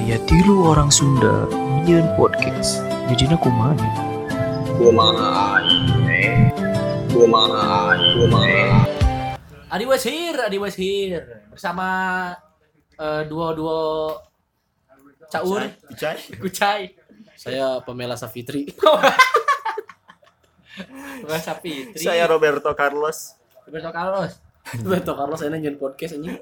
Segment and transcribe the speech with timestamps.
[0.00, 1.44] Aya tilu orang Sunda
[1.84, 2.80] Nyian podcast.
[3.12, 3.76] Jadinya kumaha
[4.80, 6.48] kumaha aing
[7.12, 8.80] kumaha aing kumaha
[9.68, 11.20] Adi Wesir, Adi Wesir
[11.52, 12.32] bersama
[12.96, 14.16] eh, duo-duo
[15.28, 16.96] Caur, Icai Kucai,
[17.36, 18.64] Saya Pamela Safitri.
[21.28, 23.36] Bahasa Fitri, saya Roberto Carlos.
[23.68, 24.32] Roberto Carlos.
[24.78, 26.38] Roberto Carlos saya nyen podcast anjing.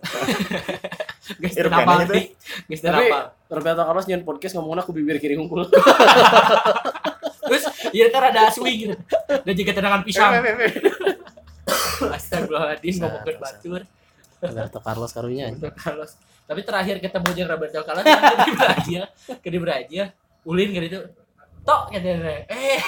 [1.41, 2.05] Guys, kenapa?
[2.05, 3.33] Guys, Tapi kenapa?
[3.49, 5.65] Roberto Carlos nyen podcast ngomongnya aku bibir kiri unggul.
[7.49, 7.65] Terus,
[7.97, 8.95] iya ntar ada swing gitu.
[9.25, 10.37] Dan juga tendangan pisang.
[12.17, 13.83] Astagfirullahaladzim, ngomong ke batur.
[14.39, 15.49] Roberto Carlos karunya.
[15.49, 16.13] Roberto Carlos.
[16.49, 19.03] Tapi terakhir ketemu jeung Roberto Carlos di Brazil,
[19.41, 20.05] ke di Brazil,
[20.45, 21.01] ulin gitu itu.
[21.65, 22.45] Tok katanya.
[22.49, 22.81] Eh.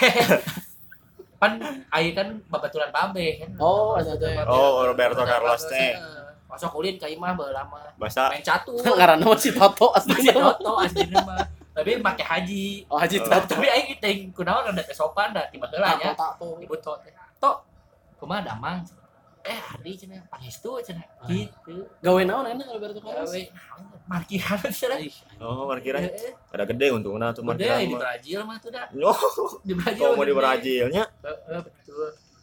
[1.41, 1.57] Pan
[1.89, 3.51] ai kan babaturan babe kan.
[3.57, 4.45] Oh, ada ada.
[4.45, 5.97] Oh, Roberto Carlos teh.
[6.45, 7.81] Masuk ulin ka imah bae lama.
[7.97, 8.77] bahasa Main catur.
[8.77, 10.35] Ngaranna mah si Toto Masih asli.
[10.35, 11.41] toto aslinya mah.
[11.73, 12.85] Tapi make haji.
[12.93, 13.25] Oh, Haji Oh.
[13.25, 13.57] Toto.
[13.57, 16.13] Tapi aing teh kunaon rada teh sopan da tiba heula nya.
[16.37, 17.15] Ibu tok teh.
[17.41, 17.57] Tok.
[18.21, 18.85] Kumaha damang?
[19.41, 21.01] Eh, hari cenah pangestu cenah.
[21.25, 21.89] Gitu.
[21.99, 23.33] Gawe naon enak Roberto Carlos?
[23.33, 23.43] Gawe
[24.05, 24.99] markiran cenah.
[25.41, 26.33] oh parkiran Heeh.
[26.53, 28.87] ada gede untungnya tuh Udah parkiran di Brazil mah tuh dah.
[29.09, 29.17] oh
[29.65, 30.01] Di Brazil.
[30.03, 30.41] kalau mau di gede.
[30.41, 31.05] Brazilnya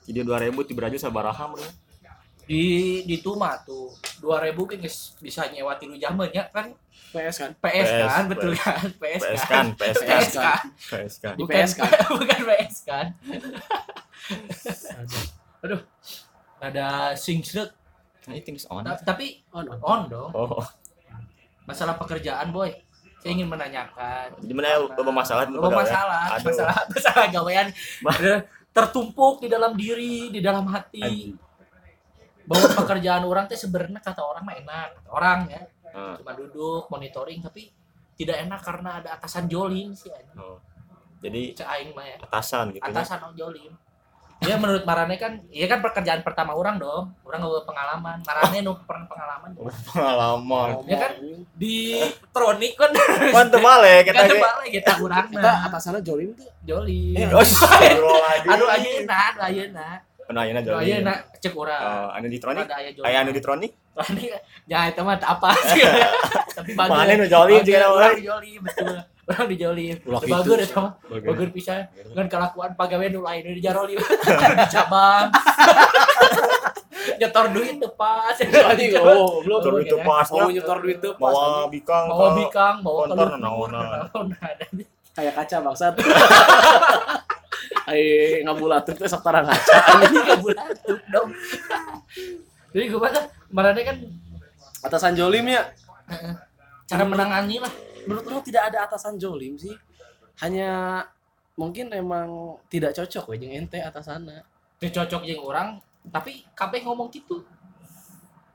[0.08, 1.60] jadi 2000 di Brazil sabaraha mah
[2.48, 2.64] Di
[3.04, 3.92] di tuh mah tuh
[4.24, 6.72] 2000 kan geus bisa nyewa tilu jaman ya kan
[7.08, 7.52] PS kan?
[7.60, 11.34] PS, PS, kan betul kan PS, PS kan kan PS kan PS kan PS kan
[11.36, 11.90] Di bukan PS kan?
[12.16, 13.06] bukan PS kan
[15.60, 15.82] aduh
[16.60, 17.72] ada singset
[18.28, 18.84] ini things on.
[18.84, 19.80] Ta- tapi Oh, no.
[19.82, 20.32] on dong.
[20.32, 20.60] Oh.
[21.64, 22.72] Masalah pekerjaan boy.
[23.18, 24.36] Saya ingin menanyakan.
[24.40, 25.74] Jadi mana ya loba masalah pegawai?
[25.74, 26.46] masalah Aduh.
[26.52, 27.68] masalah masalah gawean.
[28.72, 31.02] Tertumpuk di dalam diri di dalam hati.
[31.02, 31.36] Anjing.
[32.48, 34.88] bahwa pekerjaan orang teh sebenarnya kata orang mah enak.
[35.04, 35.62] Kata orang ya.
[35.92, 37.74] Ah, cuma duduk monitoring tapi
[38.16, 40.62] tidak enak karena ada atasan jolim sih oh.
[41.18, 42.18] jadi Cek aing mah ya.
[42.22, 42.92] atasan gitu ya.
[42.94, 43.72] Atasan orang jolim
[44.40, 48.78] ya menurut Marane kan iya kan pekerjaan pertama orang dong orang nggak pengalaman Marane nu
[48.80, 49.66] pernah pengalaman dong.
[49.90, 51.12] pengalaman Ya kan?
[51.54, 51.76] di
[52.30, 56.46] tronik kan kan teu balik kita kan ge balik kita kurang Kita atasannya Jolim tuh.
[56.64, 58.52] jolim oh astagfirullahaladzim.
[58.52, 59.88] aduh ayeuna aduh ayeuna
[60.28, 60.84] Anu ayeuna aduh joli.
[60.86, 62.64] ayeuna cek urang Oh, anu di Tronic?
[62.64, 63.72] ada aya jolim anu di Tronic?
[63.90, 64.30] Tronik
[64.66, 65.82] ya itu mah apa sih
[66.58, 68.14] tapi bagus Mana nu joli Bagus, juga orang orang.
[68.14, 68.96] di jolim betul
[69.28, 70.34] orang di jolim Ulah Itu gitu.
[70.34, 71.82] bagus eta mah bagus pisan
[72.16, 73.94] kan kelakuan pagawean nu lain di jaroli
[74.64, 75.28] di cabang
[77.20, 79.60] nyetor duit depan Anjing, oh, belum.
[79.64, 80.28] Nyetor duit teu pas.
[80.28, 81.32] Mau nyetor duit tuh pas.
[81.32, 82.06] Bawa bikang.
[82.12, 83.70] bawa bikang bawa kontor telur.
[85.16, 85.94] Kayak kaca bangsat.
[87.88, 88.04] Ai
[88.44, 89.76] ngabulatur teh sok tarang kaca.
[90.44, 91.32] bulatuk dong
[92.76, 93.14] jadi gue kan
[93.50, 93.98] kemarin kan
[94.86, 95.74] Atasan Jolim ya.
[96.88, 97.74] Cara menangani lah
[98.08, 99.76] menurut orang tidak ada atasan jolim sih?
[100.40, 101.04] Hanya
[101.60, 104.46] mungkin emang tidak cocok we jeung ente atasanna
[104.78, 107.44] Teu cocok yang orang tapi kabeh ngomong gitu.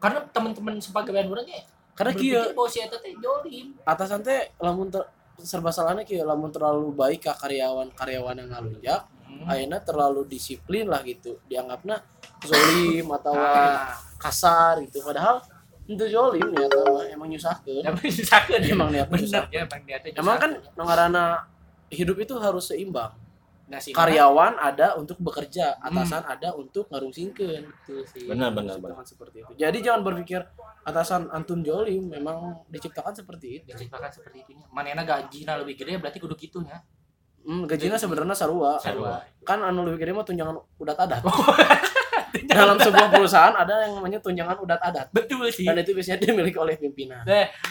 [0.00, 2.16] Karena teman-teman sepagawean orangnya karena
[2.56, 5.04] bahwa si eta teh jolim atasan teh lamun ter,
[5.36, 9.00] serba salahnya kieu lamun terlalu baik ke karyawan karyawan yang ngalunjak
[9.44, 11.36] akhirnya terlalu disiplin lah gitu.
[11.50, 12.00] Dianggapnya
[12.46, 15.02] zolim atau Ah, kasar gitu.
[15.02, 15.42] Padahal
[15.96, 16.66] itu zolim ya
[17.12, 20.84] emang nyusahkeun emang nyusakeun emang niat bener nyusahkeun ya emang dia teh emang kan nyusakeun.
[20.84, 21.24] ngarana
[21.92, 23.12] hidup itu harus seimbang
[23.72, 29.00] Nah, si karyawan ada untuk bekerja, atasan ada untuk ngarungsingkeun itu sih Benar benar benar.
[29.00, 29.52] seperti itu.
[29.56, 30.44] Jadi jangan berpikir
[30.84, 33.72] atasan antum jolim memang diciptakan seperti itu.
[33.72, 36.84] diciptakan seperti itu manena gajina lebih gede berarti kudu gitu ya
[37.42, 38.78] Hmm, gajinya sebenarnya sarua.
[38.78, 39.18] Sarua.
[39.42, 40.94] Kan anu lebih gede mah tunjangan udat
[42.48, 45.06] Dalam sebuah perusahaan ada yang namanya tunjangan udat adat.
[45.12, 47.22] betul sih Dan itu biasanya dimiliki oleh pimpinan.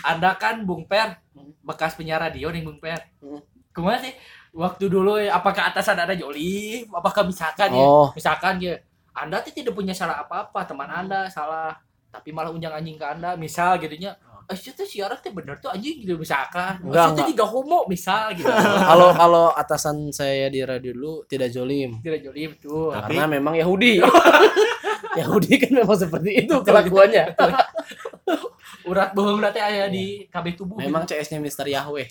[0.06, 1.18] Anda kan Bung Per,
[1.66, 3.02] bekas penyiar radio nih Bung Per.
[3.22, 3.42] Hmm.
[3.72, 4.14] Ke mana sih?
[4.52, 6.84] Waktu dulu ya, apakah atasan ada joli?
[6.92, 7.80] Apakah misalkan ya?
[7.88, 8.76] Oh, Misalkan ya,
[9.16, 11.80] Anda tuh tidak punya salah apa-apa, teman Anda salah,
[12.12, 13.96] tapi malah unjang anjing ke Anda, misal gitu
[14.52, 14.60] nya.
[14.60, 16.78] Eh, itu siaran teh bener tuh anjing gitu misalkan.
[16.80, 18.48] Enggak, Maksudnya juga homo misal gitu.
[18.92, 21.98] kalau kalau atasan saya di radio dulu tidak jolim.
[22.00, 22.92] tidak joli betul.
[22.92, 24.04] Tapi- Karena memang Yahudi.
[25.20, 27.36] Yahudi kan memang seperti itu kelakuannya.
[28.90, 30.76] Urat bohong teh aya di KB tubuh.
[30.76, 32.08] Memang CS-nya Mister Yahweh.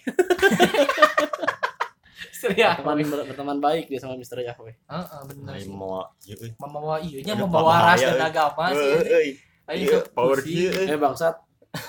[2.54, 2.76] ya.
[2.76, 4.72] Berteman, berteman baik dia sama Mister Yahweh.
[4.86, 5.68] Heeh, bener Ai sih.
[5.68, 6.50] mau ieu euy.
[6.56, 8.22] Membawa iya nya membawa ras dan euy.
[8.22, 8.92] agama sih.
[9.68, 10.88] Ayo Iya, power euy.
[10.88, 11.34] Eh bangsat.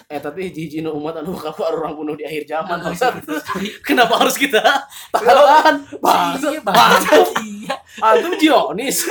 [0.06, 3.18] Eh tapi hiji nu umat anu bakal orang bunuh di akhir zaman bangsat.
[3.18, 3.70] betul sekali.
[3.82, 4.62] Kenapa harus kita
[5.10, 5.76] tahan?
[5.98, 6.52] Bangsat.
[6.54, 7.76] Iya, bangsat, iya.
[7.98, 9.10] Antum Zionis.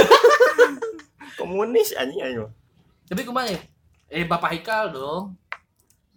[1.38, 2.52] Komunis anjing mah.
[3.10, 3.58] Tapi kumaha ya?
[4.06, 5.34] Eh Bapak Hikal dong.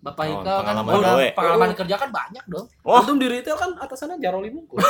[0.03, 1.25] Bapak Oh, Ika kan pengalaman gawe.
[1.31, 2.67] pengalaman kerja kan banyak dong.
[2.83, 2.99] Wah.
[2.99, 4.83] Untung di retail kan atasannya jaroli mungkul.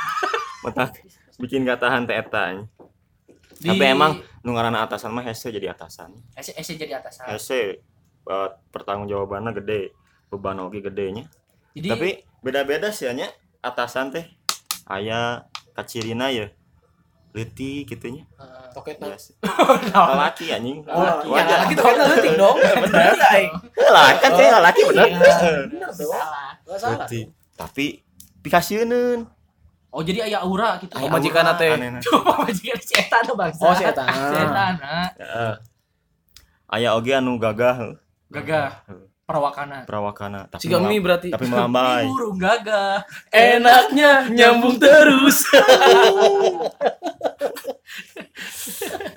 [0.62, 1.00] Mentak
[1.40, 2.68] bikin gak tahan teh eta nya.
[3.56, 6.12] Di Tapi emang nu ngaranna atasan mah hese jadi atasan.
[6.36, 7.24] SC, SC jadi atasan.
[7.32, 7.80] Hese
[8.30, 9.90] eh, pertanggungjawabannya gede,
[10.30, 11.26] beban oge gedenya.
[11.74, 12.10] Jadi Tapi
[12.40, 13.26] beda-beda sih nya
[13.60, 14.26] atasan teh
[14.86, 16.50] aya kacirina ya.
[17.30, 18.26] Leutik gitunya.
[18.42, 20.82] eh, nah, Laki anjing.
[20.82, 21.58] Oh, iya, Wajar.
[21.62, 22.56] lagi toketnya leutik dong.
[22.82, 23.14] Bener.
[23.86, 25.06] Lah kan saya laki bener.
[25.14, 26.98] Bener dong.
[27.54, 28.02] Tapi
[28.42, 28.90] pikasieun.
[29.90, 30.94] Oh jadi aya aura gitu.
[30.98, 31.70] Oh, majikan teh.
[32.02, 33.62] Coba majikan si eta bangsa.
[33.62, 34.04] Oh, si eta.
[34.06, 34.66] Si eta.
[35.18, 35.54] Heeh.
[36.70, 37.98] Aya oge anu gagah
[38.30, 38.70] Gagah.
[39.30, 39.86] Perawakana.
[39.86, 41.28] perawakana tapi Si Gami melam- berarti.
[41.30, 42.02] tapi melambai.
[42.10, 43.06] Burung gagah.
[43.30, 45.46] Enaknya nyambung terus.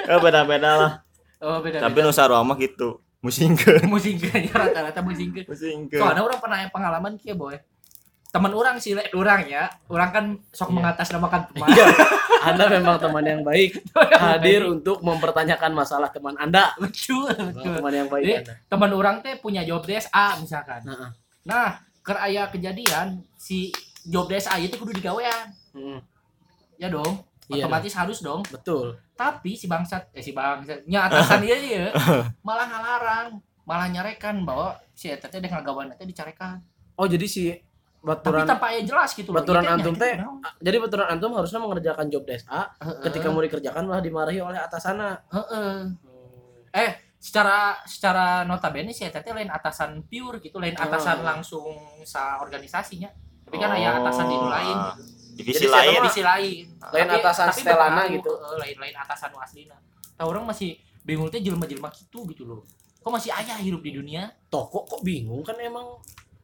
[0.03, 0.91] Ya beda-beda lah.
[1.39, 1.81] Oh beda.
[1.81, 3.01] Tapi nu sarua mah gitu.
[3.23, 3.87] Musingkeun.
[3.87, 5.47] musingkeun rata-rata musingkeun.
[5.47, 5.97] Musingkeun.
[5.97, 7.55] Soalnya orang pernah pengalaman kia boy.
[8.33, 10.75] Teman orang sih, lek orang ya, orang kan sok Iya.
[10.75, 11.67] mengatasnamakan teman.
[11.69, 11.85] Iya.
[12.43, 13.77] Anda memang teman yang baik.
[14.25, 16.73] Hadir untuk mempertanyakan masalah teman Anda.
[16.75, 17.77] betul, betul.
[17.77, 18.53] Teman yang baik Jadi, Anda.
[18.67, 20.81] teman orang teh punya job desk A misalkan.
[20.81, 21.13] Nah,
[21.43, 21.69] Nah,
[22.01, 23.69] ker aya kejadian si
[24.03, 25.53] job desk A itu kudu digawean.
[25.71, 25.99] mm,
[26.75, 27.21] Ya dong.
[27.45, 28.41] Iya Otomatis harus dong.
[28.45, 28.97] betul.
[29.13, 31.85] Tapi si bangsat eh si bangsat nya atasan ieu ieu
[32.39, 33.27] malah ngalarang,
[33.61, 36.63] malah nyarekan bahwa si eta teh dek ngagawan teh dicarekan.
[36.95, 37.53] Oh, jadi si
[38.03, 39.39] baturan tanpa aya jelas gitu loh.
[39.39, 40.19] baturan antum teh
[40.59, 42.99] jadi baturan antum harusnya mengerjakan job desk A Heeh.
[43.07, 45.23] ketika mau dikerjakan malah dimarahi oleh atasannya.
[45.31, 45.75] Heeh.
[46.73, 51.25] Eh, secara secara notabene sih teh lain atasan pure gitu, lain atasan Oh.
[51.25, 51.65] langsung
[52.03, 53.07] sa organisasinya.
[53.47, 54.77] Tapi kan aya atasan di lain.
[55.33, 55.87] Divisi Jadi lain.
[55.87, 56.63] siapa Divisi lain.
[56.91, 58.31] Lain atasan setelana berpengaruh, gitu.
[58.35, 59.77] heeh, lain lain atasan nu aslina.
[60.13, 62.61] Tah orang masih bingung teh jelema-jelema gitu gitu loh.
[62.99, 64.27] Kok masih aya hirup di dunia?
[64.51, 65.97] Toko kok bingung kan emang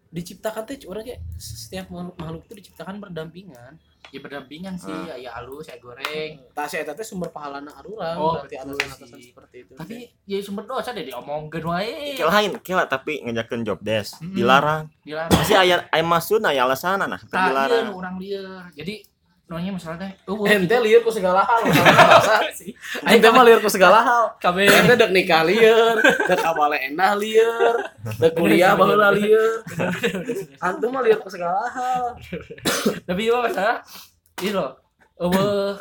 [0.09, 3.77] diciptakan teh orang kayak setiap makhluk itu diciptakan berdampingan.
[4.09, 5.13] Ya berdampingan sih, Ah.
[5.13, 6.41] aya halus, aya goreng.
[6.49, 9.29] Tak si eta teh sumber pahalana arurang Oh, berarti betul atasan-atasan sih.
[9.29, 9.73] seperti itu.
[9.75, 9.95] Tapi
[10.25, 12.17] ya sumber dosa deh diomongkeun wae.
[12.17, 14.33] Ke lain, kela tapi ngejakeun job desk Mm-mm.
[14.33, 14.89] dilarang.
[15.03, 15.29] Dilarang.
[15.29, 17.85] Pasti aya aya maksud aya alasan nah ieu dilarang.
[17.85, 18.65] nu urang lieur.
[19.49, 21.65] Jadi nonya misalnya eueuh ente lieur ku segala hal.
[23.09, 24.37] Ente mah lieur ku segala hal.
[24.37, 25.97] Kabeh Ente dek nikah lieur,
[26.29, 27.73] dek kabale endah lieur,
[28.21, 29.65] dek kuliah baheula lieur.
[30.61, 32.13] Antum mah lieur ku segala hal.
[33.09, 33.81] tapi ieu masalah
[34.37, 34.77] ini loh
[35.17, 35.73] eueuh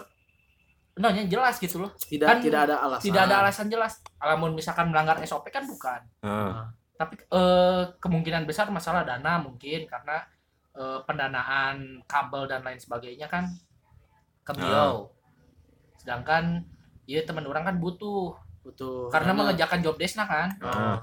[0.99, 1.93] Nanya jelas gitu loh.
[1.95, 3.07] Tidak Kan tidak ada alasan.
[3.07, 4.03] Tidak ada alasan jelas.
[4.19, 6.03] Alamun misalkan melanggar SOP kan bukan.
[6.27, 6.75] Heeh.
[6.99, 10.27] Tapi eh, kemungkinan besar masalah dana mungkin karena
[10.79, 13.51] eh, pendanaan kabel dan lain sebagainya kan
[14.41, 15.11] ke beliau.
[15.99, 16.63] Sedangkan
[17.05, 19.09] ya teman orang kan butuh Betul.
[19.09, 20.97] karena Karena- mengerjakan job desk nah kan Heeh.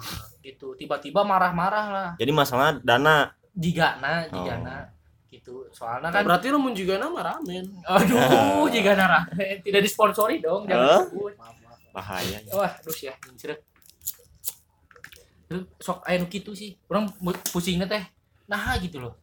[0.45, 0.74] gitu.
[0.74, 2.10] Tiba-tiba marah-marah lah.
[2.16, 3.36] Jadi masalah dana.
[3.51, 4.44] Jigana, Oh.
[4.44, 4.92] jigana
[5.27, 5.68] gitu.
[5.72, 7.66] Soalnya kan berarti lu mun juga nama ramen.
[7.83, 9.24] aduh jigana rah.
[9.60, 11.33] Tidak disponsori dong, jangan sebut.
[11.36, 11.80] Maaf, maaf.
[11.92, 12.39] Bahaya.
[12.51, 13.60] Wah, terus ya, mencret.
[15.45, 16.74] Terus sok aya nu kitu sih.
[16.86, 17.12] Orang
[17.51, 18.04] pusingnya teh.
[18.45, 19.13] Nah, gitu loh.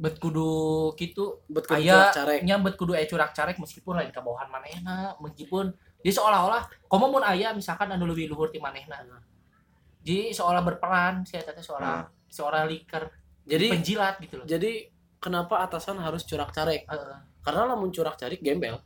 [0.00, 0.48] Bet kudu
[0.94, 2.40] kitu Bet kudu aya carek.
[2.40, 5.68] nya bet kudu aya curak carek meskipun lain kabawahan manehna, meskipun
[6.00, 8.96] dia seolah-olah komo mun aya misalkan anu leuwih luhur ti manehna.
[10.00, 13.12] Jadi seolah berperan si eta teh seolah seorang liker
[13.42, 14.46] Jadi penjilat gitu loh.
[14.46, 14.88] jadi
[15.18, 16.86] kenapa atasan harus curak carek?
[16.86, 17.18] Heeh.
[17.40, 18.80] Karena lamun curak carik gembel.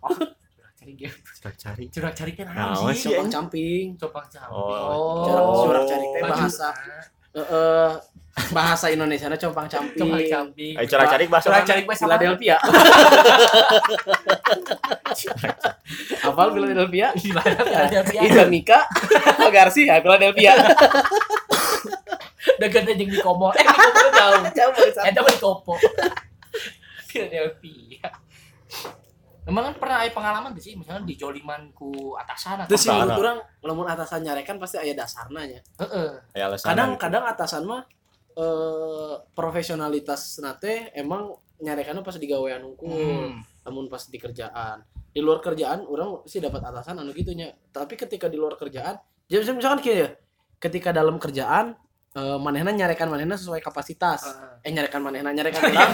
[0.49, 1.14] Curak cari game.
[1.28, 1.85] Sudah cari.
[1.87, 3.06] Curak cari kan Nah, sih?
[3.09, 3.94] Copang camping.
[3.94, 4.50] Copang camping.
[4.50, 5.23] Oh.
[5.23, 5.62] Curak, Oh.
[5.64, 6.33] curak carik teh Baju.
[6.35, 6.68] bahasa
[7.34, 7.92] eh
[8.50, 10.10] bahasa Indonesia nya compang camping.
[10.26, 10.74] camping.
[10.74, 11.62] Ayo cara cari bahasa mana?
[11.62, 12.02] cari bahasa?
[12.06, 12.58] Philadelphia.
[16.26, 17.14] Hafal Philadelphia?
[17.14, 18.20] Philadelphia.
[18.26, 18.90] Ida Mika,
[19.54, 20.54] Garcia, Philadelphia.
[22.60, 23.50] Degan jeung di Komo.
[23.56, 24.42] Eh, di Komo jauh.
[24.58, 25.10] Jauh banget.
[25.10, 25.74] Eta mah di Kopo.
[27.08, 27.93] Philadelphia.
[29.44, 33.20] Emang kan pernah ada pengalaman sih, misalnya di joliman ku atasan atau Terus sih menurut
[33.20, 35.60] orang lamun atasan nyarekan pasti aya dasarna nya.
[35.80, 36.10] Heeh.
[36.32, 36.68] Aya alasan.
[36.72, 37.82] Kadang-kadang atasan mah
[38.34, 41.30] eh profesionalitas nate emang
[41.62, 42.90] nyarekannya pas di gawean unggul.
[42.90, 43.38] Hmm.
[43.64, 48.28] namun pas di kerjaan di luar kerjaan orang sih dapat atasan anu gitunya tapi ketika
[48.28, 50.08] di luar kerjaan jadi misalkan- misalkan kayak ya,
[50.60, 51.78] ketika dalam kerjaan
[52.14, 54.23] eh, manehna nyarekan manehna sesuai kapasitas.
[54.62, 55.92] Eh nyarekan manehna nyarekan orang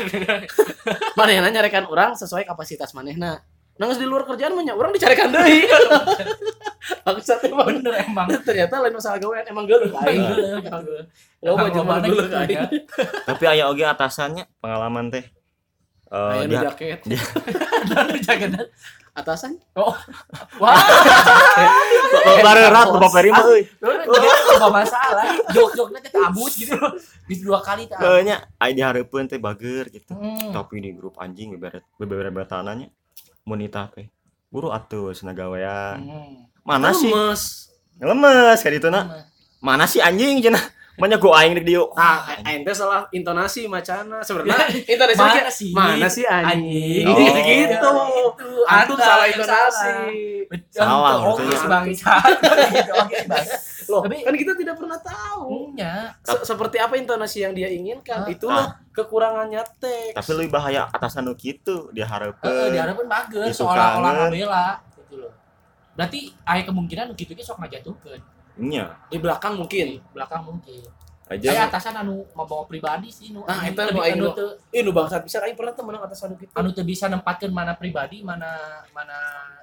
[1.17, 3.41] manehna nyarekan orang sesuai kapasitas manehna.
[3.81, 5.65] Nangis di luar kerjaan mah nya orang dicarekan deui.
[7.09, 8.29] Maksud emang Bener emang.
[8.47, 10.21] ternyata lain masalah gawean emang geuleuh aing
[11.41, 12.69] lo Emang jeung geuleuh gitu aing ya.
[13.25, 15.25] Tapi aya oge atasannya pengalaman teh.
[16.11, 16.99] Eh, Aya nu dia jaket.
[17.95, 18.51] Dan jaket.
[19.15, 19.63] Atasan?
[19.79, 19.95] Oh.
[20.63, 20.75] Wah,
[22.43, 23.63] barerat bapak peri mah euy.
[23.79, 25.25] enggak masalah.
[25.55, 26.75] Jok-joknya teh abus gitu.
[27.31, 27.95] Bis dua kali teh.
[27.95, 30.11] Heuh nya aya dihareupeun teh bager gitu.
[30.19, 30.51] Hmm.
[30.51, 32.91] Tapi di grup anjing beberet beberet tanahnya
[33.47, 34.11] munita teh.
[34.51, 35.99] Buru atuh cenah gawean.
[36.03, 36.51] Hmm.
[36.67, 37.07] Mana sih?
[37.07, 37.71] Lemes.
[38.03, 39.27] Lemes ka ditu na.
[39.63, 40.80] Mana sih anjing cenah?
[41.01, 41.85] Manya gua aing di dieu.
[41.93, 44.21] Ah, ente salah intonasi macana.
[44.21, 45.71] Sebenarnya intonasi Mana sih?
[45.73, 47.09] Mana sih anjing?
[47.09, 47.17] Oh.
[47.17, 47.91] gitu.
[48.69, 49.93] Antum Anda salah yang intonasi.
[50.47, 50.77] Betul.
[50.77, 51.13] Salah,
[51.67, 52.13] bangsa.
[52.21, 53.47] Gitu, Oke, bang.
[53.87, 55.43] Loh, Tapi- kan kita tidak pernah tahu.
[55.47, 56.15] Punya.
[56.23, 58.23] Se- seperti apa intonasi yang dia inginkan.
[58.23, 58.31] Ah.
[58.31, 60.15] Itulah kekurangannya teks.
[60.15, 62.71] Tapi lebih bahaya atasan nu kitu dia Heeh, hareupeun.
[62.71, 64.67] diharapkan bagus seolah-olah ngabela
[64.99, 65.33] gitu loh.
[65.95, 68.21] Berarti aya kemungkinan gitu ge sok ngajatuhkeun.
[68.61, 68.85] Nya.
[69.09, 69.99] di belakang mungkin.
[70.13, 70.85] Belakang mungkin.
[71.31, 73.47] Aja Saya atasan anu mau pribadi sih nu.
[73.47, 75.71] Nah, anu eta teu- nu aing anu nu- teu Ih, nu bangsat bisa aing pernah
[75.79, 76.51] temen atas anu gitu.
[76.51, 79.15] anu teu bisa nempatkeun mana pribadi, mana mana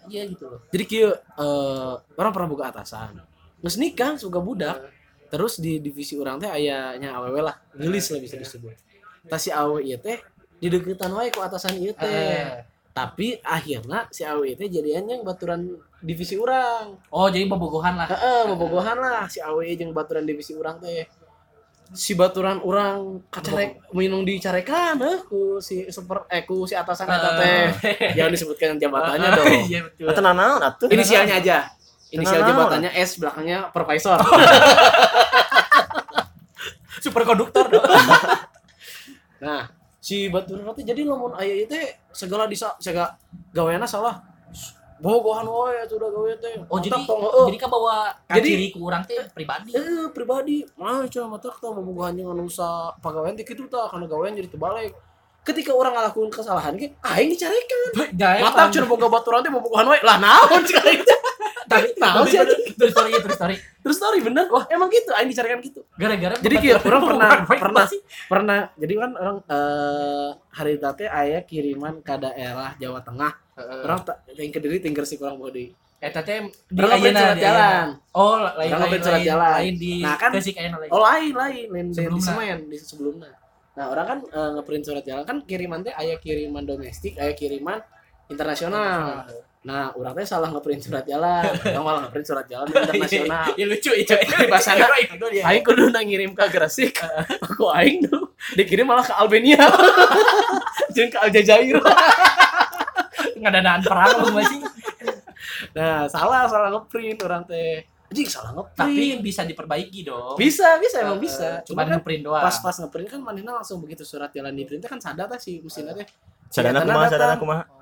[0.07, 0.63] iya gitu loh.
[0.71, 3.19] Jadi kieu eh, orang pernah buka atasan.
[3.59, 4.79] Geus nikah suka budak.
[5.27, 8.71] Terus di divisi orang teh ayahnya awewe lah, gelis lah bisa disebut.
[9.27, 10.23] Tah si awe ieu teh
[10.55, 12.07] di deketan wae ku atasan ieu teh.
[12.07, 12.63] Eh.
[12.97, 16.97] Tapi akhirnya si awe ieu teh jadian yang baturan divisi orang.
[17.13, 18.09] Oh, jadi bobogohan lah.
[18.09, 21.05] Heeh, bobogohan lah si awe jeung baturan divisi orang teh.
[21.93, 27.37] Si baturan orang kacarek minum dicarekan heuh ku si super eh ku si atasan eta
[27.37, 27.65] teh.
[28.17, 29.45] Jangan disebutkan jabatannya dong.
[29.69, 30.09] Iya betul.
[30.09, 30.89] Atuh nanaon atuh?
[30.89, 31.57] Inisialnya aja.
[32.09, 34.17] Inisial jabatannya S, belakangnya supervisor.
[37.03, 37.85] Super konduktor dong.
[39.43, 39.69] nah,
[40.07, 41.83] si Batur nanti jadi lamun aya ieu teh
[42.15, 43.11] segala disa segala
[43.51, 44.23] gaweana salah.
[44.97, 46.55] Bogohan wae atuh udah gawe teh.
[46.71, 47.45] Oh, jadi tong heueuh.
[47.51, 49.69] jadi kan bawa Jadi- kaciri ku urang teh pribadi.
[49.75, 54.07] Eh, pribadi, mah cuma mata tah bogohan jeung anu usaha pagawean teh kitu tah kana
[54.07, 54.95] gawean jadi terbalik.
[55.43, 58.09] Ketika orang ngelakuin kesalahan ge aing dicarekan.
[58.41, 59.99] Mata cuma boga baturan teh bogohan wae.
[60.01, 60.97] Lah naon cai
[61.67, 62.39] tapi naon sih
[62.73, 63.55] terus story terus story.
[63.83, 64.47] Terus story bener.
[64.47, 65.83] Wah, emang gitu aing dicarekan gitu.
[65.95, 67.85] Gara-gara Jadi kayak orang pernah pernah
[68.25, 73.31] pernah jadi kan orang eh hari tadi ayah kiriman ke daerah Jawa Tengah
[73.83, 73.99] orang
[74.33, 77.87] yang ke diri tinggal si kurang body Eta teh di ayeuna, surat jalan.
[78.13, 79.49] Oh, lain lain surat jalan.
[79.57, 80.89] lain di Nah, kan- Tasik ayeuna lain.
[80.93, 83.33] oh lain lain lain di, semen di sebelumnya
[83.73, 87.81] nah orang kan eh, ngeprint surat jalan kan kiriman teh ayah kiriman domestik ayah kiriman
[88.27, 89.25] internasional
[89.67, 93.91] nah orang teh salah ngeprint surat jalan orang malah ngeprint surat jalan internasional Iya lucu
[93.97, 94.13] itu.
[94.13, 94.85] Di bahasana,
[95.49, 97.01] Aing kudu na ngirim ke Gresik.
[97.49, 99.57] Aku aing tuh dikirim malah ke Albania.
[100.95, 101.81] Jeung ke Aljazair.
[103.41, 104.61] Ngadanaan perang lu masih.
[105.73, 107.81] Nah, salah salah ngeprint orang teh.
[108.13, 108.77] Anjing salah ngeprint.
[108.77, 110.37] Tapi bisa diperbaiki dong.
[110.37, 111.65] bisa, bisa emang bisa.
[111.65, 112.45] Cuma kan ngeprint doang.
[112.45, 115.59] pas pas ngeprint kan manehna langsung begitu surat jalan di print kan sadar tah si
[115.65, 116.07] mesinnya teh.
[116.47, 117.76] Sadana kumaha sadana kumaha?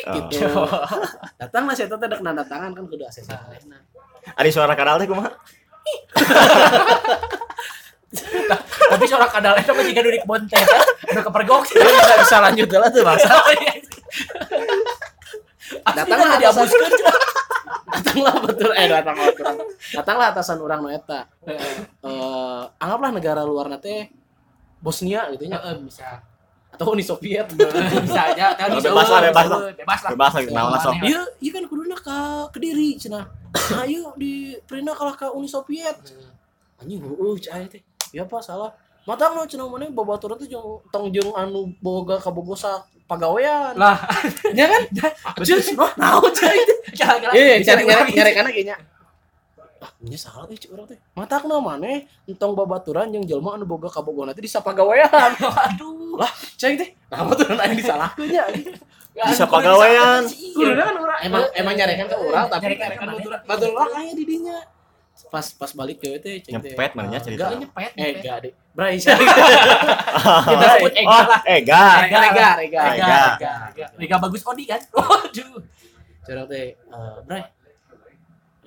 [0.00, 0.28] Kiki Oh.
[0.32, 0.48] gitu.
[1.40, 3.78] Datang lah saya teh ada nanda tangan kan kudu ACC manehna.
[4.36, 5.28] Ari suara kadal teh kumaha?
[8.90, 10.66] Tapi seorang kadal itu mah jika dudik bontet.
[11.14, 11.62] Udah kepergok.
[11.78, 13.30] Ya, bisa bisa lanjut lah tuh bangsa.
[15.94, 16.80] Datanglah di atasan.
[17.90, 19.46] datanglah betul eh datanglah betul.
[19.94, 21.30] Datanglah atasan orang nu eta.
[21.46, 24.10] Eh, anggaplah negara luar nate
[24.82, 26.22] Bosnia gitu nya bisa.
[26.80, 27.44] Atau Uni Soviet.
[28.00, 28.56] Bisa aja.
[28.56, 28.88] Kan Oh, bisa.
[28.88, 29.60] bebas lah, bebas lah.
[29.76, 30.10] Bebas lah.
[30.16, 30.92] Bebas lagi naon sok.
[31.04, 33.28] Iya, iya kan kuduna ka Kediri cenah.
[33.52, 36.00] Nah, ieu di Prina kalah ka Uni Soviet.
[36.80, 37.84] Anjing heueuh cai teh.
[38.16, 38.72] Ya apa salah.
[39.04, 43.76] Mata mah cenah maneh babaturan teh jeung tong jeung anu boga kabogosa pagawean.
[43.76, 44.00] Lah,
[44.56, 44.82] Ya kan?
[45.76, 46.78] Noh naon cai teh.
[46.96, 48.76] kira-kira Iya, bisa cari nyari nyari kana kayaknya.
[49.80, 51.00] Ah, ini salah euy cik urang teh.
[51.16, 55.08] Matakna maneh entong babaturan jeung jelema anu boga kabogona teh disapa gawean.
[55.72, 56.20] Aduh.
[56.20, 56.28] Lah,
[56.60, 56.92] cai teh.
[57.08, 58.44] Nah, baturan aing disalahkeun nya.
[59.10, 60.28] Bisa pagawean.
[60.28, 63.40] Kuduna kan urang emang emang nyarekan ke urang tapi Nyarekan baturan.
[63.48, 64.58] Baturan urang aya di dinya.
[65.32, 66.76] Pas pas balik ke teh cek teh.
[66.76, 67.48] Nyepet mana cerita.
[67.48, 67.92] Enggak, nyepet.
[67.96, 68.52] Eh, enggak deh.
[68.76, 71.40] Bray, Kita sebut Ega Oh, lah.
[71.42, 71.84] Ega.
[72.04, 72.48] Ega, Ega.
[72.60, 73.86] Ega, Ega.
[73.96, 74.80] Ega bagus Odi kan?
[74.92, 75.64] Waduh.
[76.20, 77.42] Curang teh, eh, Bray.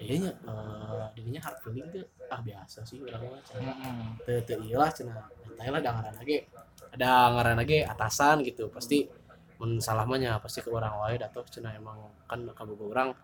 [0.03, 3.39] Iya nya, eh, dirinya hard feeling tuh ah biasa sih urang mah.
[3.47, 3.75] cenah.
[4.27, 5.23] Teu teu ieu lah cenah.
[5.55, 6.43] Tah lah dangaran lagi.
[6.93, 8.67] Ada ngaran lagi atasan gitu.
[8.67, 9.07] Pasti
[9.59, 13.15] mun salah mah nya pasti ke orang wae datuh cenah emang kan kabogo urang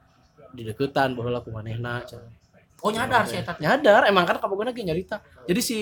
[0.55, 2.31] di deketan baheula ku manehna cenah.
[2.79, 3.59] Oh nyadar sih eta.
[3.59, 5.77] nyadar emang kan kabogona ge nyarita jadi si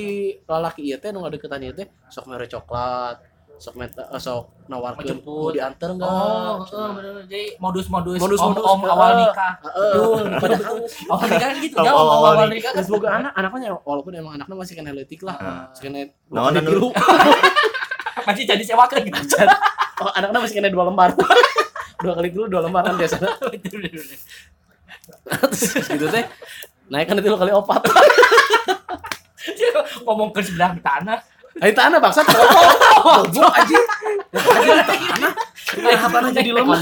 [0.50, 3.22] lalaki ieu teh nu ngadeukeutan ieu teh sok mere coklat
[3.58, 7.14] sok meta, eh, sok nawarkeun mau dianter enggak Oh, heeh, bener.
[7.26, 9.20] Jadi modus-modus Modus-modus, om, om awal heeh.
[9.24, 9.54] nikah.
[9.60, 9.92] Heeh.
[9.92, 10.76] Betul, padahal
[11.12, 12.54] Awal nikah kan gitu, Om- jauh om om awal awal nikah.
[12.54, 15.36] nikah kan geus boga anak anaknya walaupun emang anaknya masih kena leutik lah
[15.70, 16.00] masih kena
[16.30, 16.90] Naon tilu
[18.28, 19.20] masih jadi sewakan gitu.
[19.98, 21.10] Oh, anak-anak masih kena dua lembar.
[22.04, 23.34] dua kali dulu dua lembar kan biasanya.
[25.26, 26.26] Terus gitu teh.
[26.88, 27.82] Naik kan itu kali opat.
[30.04, 31.20] ngomong ke sebelah tanah
[31.58, 32.60] Ayo tanah bangsa foto.
[33.06, 33.80] Goblok aja.
[34.34, 35.34] Aja tanah.
[35.78, 36.80] Nah, tanah jadi lembar.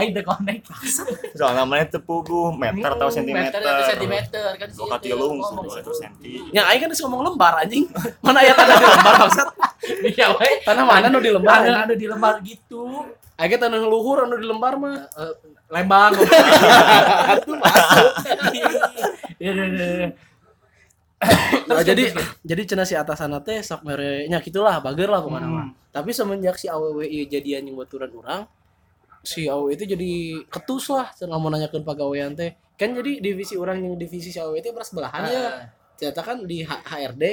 [0.00, 0.64] aing teh connect
[1.36, 5.92] soalnya mana tepugu meter atau sentimeter atau sentimeter kan sih dua kati itu lung itu
[5.92, 7.84] senti Ya aing kan ngomong lembar anjing.
[8.24, 9.48] Mana aya tanah di lembar bangsat?
[10.16, 10.26] iya
[10.64, 11.60] Tanah mana nu di lembar?
[11.60, 13.04] ada ada di lembar gitu
[13.36, 14.96] Aing tanah luhur anu di lembar mah.
[15.12, 15.34] Eh,
[15.72, 16.12] Lembang
[17.32, 18.12] Atuh masuk.
[19.40, 20.08] Iya, iya, iya.
[21.70, 22.10] Nah, jadi
[22.42, 25.66] jadi cenah si atasan teh sok mere nya gitulah bager lah pokoknya mah.
[25.70, 25.72] Hmm.
[25.94, 28.44] Tapi semenjak si AWW jadian yang baturan orang
[29.22, 30.12] si AWW itu jadi
[30.50, 32.58] ketus lah cenah mau nanyakeun pagawean teh.
[32.74, 35.70] Kan jadi divisi orang yang divisi si AWW itu bersebelahan ya.
[35.94, 37.24] Ternyata kan di H- HRD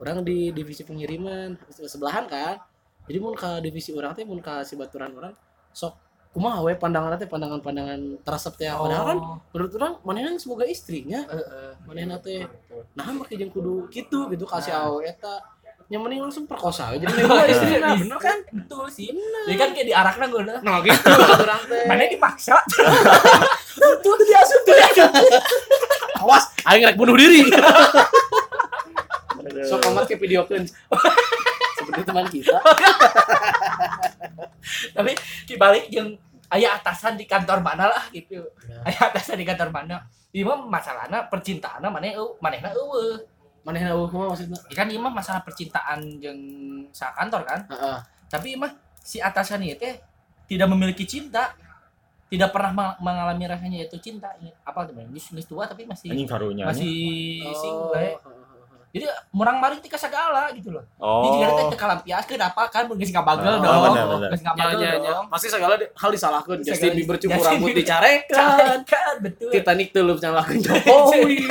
[0.00, 2.60] orang di divisi pengiriman sebelahan kan.
[3.08, 5.32] Jadi mun ke divisi orang teh mun ka si baturan orang
[5.72, 5.96] sok
[6.30, 11.26] kumaha we pandangan teh pandangan-pandangan teresep teh padahal kan oh, menurut orang manehna semoga istrinya.
[11.26, 11.74] Eh.
[11.90, 12.46] manehna teh
[12.94, 15.42] nah make jeung kudu kitu gitu kasih awe eta.
[15.90, 17.02] Nya mending langsung perkosa we.
[17.02, 18.38] jadi memang istri nah bener kan?
[18.46, 19.10] Betul sih
[19.50, 20.78] jadi kan kayak diarakna gue nah.
[20.86, 21.10] Gitu.
[21.42, 21.84] Orang teh.
[21.90, 22.54] Mana dipaksa?
[23.98, 25.10] Tuh diasup tuh diasup
[26.20, 27.42] awas aing rek bunuh diri.
[29.66, 30.62] Sok amat ke video kan
[31.80, 32.54] seperti teman kita
[34.96, 35.12] tapi
[35.48, 36.14] dibalik yang
[36.50, 38.42] ayah atasan di kantor mana lah gitu
[38.86, 43.18] ayah atasan di kantor mana Ieu mah masalahna percintaan mana eu manehna eueuh.
[43.66, 46.40] manehna eueuh kumaha maksudna Ieu kan ieu mah masalah percintaan jeung
[46.94, 47.60] sa kantor kan.
[47.66, 47.98] heeh
[48.30, 48.70] Tapi ieu mah
[49.02, 49.98] si atasan ieu teh
[50.46, 51.50] tidak memiliki cinta.
[52.30, 54.30] Tidak pernah mengalami rasanya itu cinta.
[54.38, 56.14] Ini Apa geus tua tapi masih
[56.70, 58.38] masih Oh, single.
[58.90, 60.82] Jadi murang mari tika sagala gitu loh.
[60.96, 63.82] oh Ini juga teh kalampiaskeun apa kan mun geus ngabagel Oh, dong.
[63.86, 64.28] bener, bener.
[64.30, 65.10] Geus Ya, ya, ya.
[65.14, 65.24] dong.
[65.28, 66.58] Pasti segala di- hal disalahkan.
[66.58, 68.76] Justin Segala- Bieber cukur Justin rambut dicarekan.
[68.90, 69.48] kan betul.
[69.48, 71.46] Titanic tulup nyalakan Jokowi.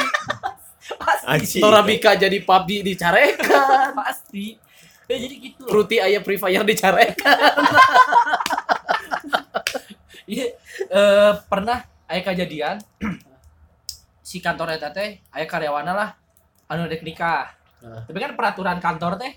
[0.99, 1.59] Pasti.
[1.59, 3.93] Torabika jadi PUBG dicarekan.
[3.95, 4.57] pasti
[5.05, 7.37] ya jadi gitu loh Fruity ayah Free Fire dicarekan.
[10.27, 10.47] iya
[10.85, 12.77] eh, pernah aya kejadian
[14.21, 16.09] si kantor eta teh aya karyawana lah
[16.69, 18.01] anu dek nikah Heeh.
[18.05, 19.33] tapi kan peraturan kantor teh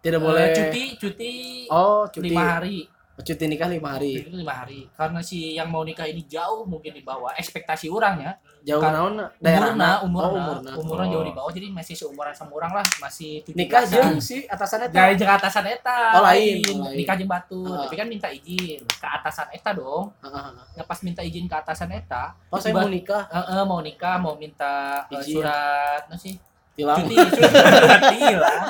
[0.00, 0.46] Tidak eh, boleh.
[0.50, 1.32] cuti cuti
[1.66, 2.26] Oh, cuti.
[2.26, 2.78] lima hari
[3.14, 4.18] Cuti nikah lima hari.
[4.18, 8.18] Cuti lima hari karena si yang mau nikah ini jauh mungkin di bawah ekspektasi orang
[8.18, 8.32] ya
[8.64, 9.14] Jauh Kan- naon?
[9.38, 10.70] umurna umurna Oh, umurna.
[10.74, 11.10] umurna Oh.
[11.12, 14.88] jauh di bawah jadi masih seumuran sama orang lah masih 17 Nikah jeung si atasannya
[14.88, 14.98] teh.
[14.98, 16.96] dari jeung atasan eta Oh, lain, oh, lain.
[16.96, 17.86] nikah jeung batu Ah.
[17.86, 20.48] tapi kan minta izin ke atasan eta dong Heeh.
[20.74, 24.16] nah pas minta izin ke atasan eta Pas saya mau nikah, Eh, eh, mau nikah
[24.16, 25.38] mau minta Izin.
[25.38, 26.34] surat no sih
[26.74, 26.98] tilang.
[27.00, 28.62] cuti surat hilang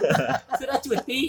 [0.54, 1.20] surat cuti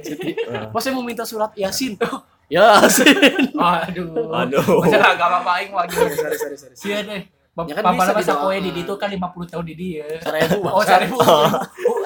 [0.00, 0.30] cuti.
[0.32, 0.66] Eh.
[0.68, 1.98] Pas saya mau minta surat Yasin.
[2.46, 3.50] Yasin.
[3.52, 6.74] aduh aduh masa agama paling lagi sorry, sorry, sorry.
[6.74, 7.22] sih deh
[7.60, 9.20] Ya kan Bapak bisa masa kowe di itu kan 50
[9.52, 10.06] tahun di dia.
[10.16, 11.18] Seribu, Oh, seribu.
[11.18, 11.50] Oh,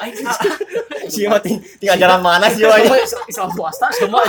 [0.02, 0.16] aing
[1.06, 4.24] sih mah ting- tinggal jalan mana sih wah Semua Islam- swasta semua.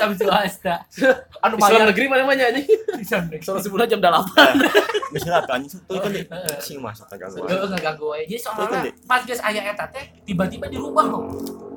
[0.00, 0.74] Islam swasta.
[1.44, 2.64] Anu Islam mayar negeri mana mana nih?
[2.96, 3.44] Islam negeri.
[3.44, 4.16] Soal sebulan jam 8.
[5.14, 6.10] misalnya kan tuh kan
[6.62, 8.20] sih masuk ke Heeh, gangguan ngeganggu we.
[8.30, 11.22] Jadi soalnya pas geus aya eta teh tiba-tiba dirubah loh.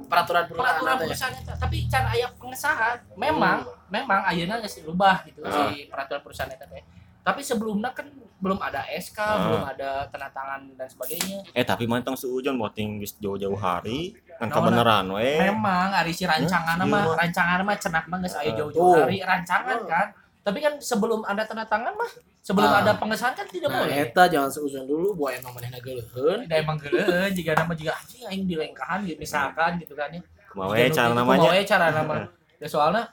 [0.08, 1.08] Peraturan peraturan perusahaan ya.
[1.10, 1.54] perusahaan eta.
[1.58, 3.58] Tapi cara aya pengesahan memang
[3.90, 5.68] memang ayeuna geus dirubah gitu Ah.
[5.74, 6.84] si peraturan perusahaan eta teh.
[7.24, 8.04] Tapi sebelumnya kan
[8.38, 9.40] belum ada SK, Ah.
[9.42, 11.40] belum ada tanda tangan dan sebagainya.
[11.50, 16.24] eh tapi mantang seujon voting geus jauh-jauh hari kan Naon, kebenaran we Memang ari si
[16.24, 17.16] rancangan Eh, mah iya.
[17.18, 18.54] rancangan mah cenak mah geus aya Eh.
[18.54, 19.00] jauh-jauh Oh.
[19.00, 20.08] hari rancangan kan.
[20.44, 22.84] Tapi kan sebelum ada tanda tangan mah sebelum Ah.
[22.84, 23.96] ada pengesahan kan tidak Nah, boleh.
[24.04, 26.44] eta jangan seuzon dulu buat emang manehna geuleuheun.
[26.44, 30.20] Tidak emang geuleun jika nama juga anjing aing dilengkahan gitu misalkan gitu kan ya.
[30.52, 32.14] kumaha cara namanya Kumaha cara nama.
[32.60, 33.04] Ya soalnya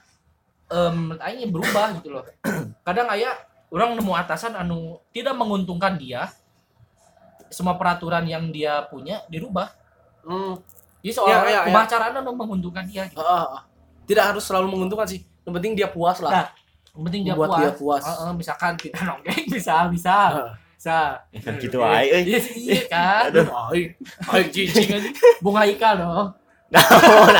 [0.67, 2.23] em aing berubah gitu loh.
[2.81, 3.31] Kadang aya
[3.71, 6.27] orang nemu atasan anu tidak menguntungkan dia
[7.47, 9.71] semua peraturan yang dia punya dirubah.
[10.23, 10.55] Hmm.
[11.01, 11.61] Jadi soalnya Ya, ya, ya.
[11.67, 13.19] kumaha carana anu menguntungkan dia gitu.
[13.19, 13.61] Heeh, heeh.
[14.05, 15.19] Tidak harus selalu menguntungkan sih.
[15.43, 16.31] Yang penting dia puas lah.
[16.31, 16.47] Nah,
[16.91, 17.59] Yang penting dia Membuat puas.
[17.59, 18.03] dia puas.
[18.05, 20.15] Heeh, misalkan kita nongkrong bisa bisa.
[20.31, 20.51] Heeh.
[20.75, 20.97] Bisa.
[21.29, 23.23] Ya kan gitu aja euy Iya iya kan.
[23.29, 23.47] Aduh.
[24.31, 25.09] Aing cicing aja.
[25.39, 26.27] Bunga Ika dong.
[26.71, 27.35] naon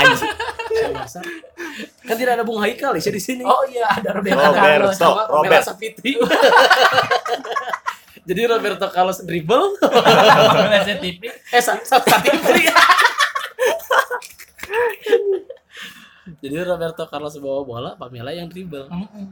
[2.02, 3.41] Kan tidak ada Bung Haikal ya di sini.
[3.41, 4.58] Oh iya, ada Roberto Roberto.
[4.58, 4.96] Carlos.
[4.96, 5.63] sama Robert.
[5.63, 6.12] Sapitri.
[8.22, 9.82] Jadi Roberto Carlos dribble,
[10.96, 11.22] TV.
[11.26, 12.70] eh Sa- Sa- Sapitri.
[16.39, 18.86] Jadi Roberto Carlos bawa bola, Pamela yang dribble.
[18.88, 19.26] Mm-mm.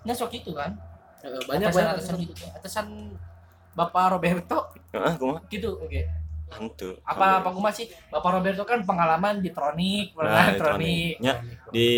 [0.00, 0.72] Nah, sok itu kan.
[1.20, 2.44] Eh, Banyak atasan, banyak atasan gitu.
[2.50, 2.86] Atasan
[3.70, 4.58] Bapak Roberto
[4.90, 5.76] heeh kumaha gitu.
[5.76, 6.06] Oke.
[6.50, 7.86] Hantu Apa apa kumaha sih?
[8.08, 11.14] Bapak Roberto kan pengalaman di Tronic, Nah, pernah di Tronic.
[11.18, 11.34] Nya.
[11.70, 11.88] di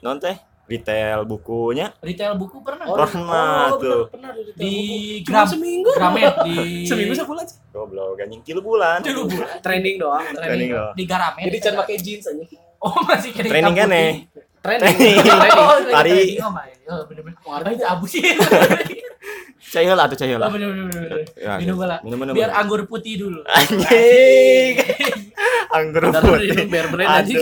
[0.00, 4.02] non teh retail bukunya retail buku pernah Oh, Pernah oh, tuh.
[4.08, 4.74] benar, pernah di
[5.20, 5.90] Cuma gram seminggu.
[5.92, 6.56] gramet di
[6.88, 7.58] seminggu sebulan sih.
[7.68, 9.58] goblok anjing tilu bulan Dulu bulan.
[9.64, 10.22] Training doang.
[10.22, 10.94] training Training doang.
[10.94, 12.44] di Garamet Jadi can pakai jeans aja.
[12.80, 14.12] oh masih kira Training kan, eh?
[14.62, 14.86] Training.
[14.86, 15.16] Training.
[15.90, 16.30] Training.
[16.38, 18.22] oh, oh oh bener-bener Warna Aduh, abu sih
[19.62, 21.20] cahil lah tuh cahil oh lah bener-bener bener.
[21.38, 23.40] Ya, minum lah minum minum biar anggur putih dulu.
[23.46, 24.74] Anjing.
[25.78, 26.48] Anggur Bentar, putih.
[26.52, 27.40] minum bear brand anjing.